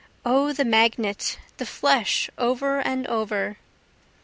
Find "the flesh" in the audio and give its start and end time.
1.57-2.27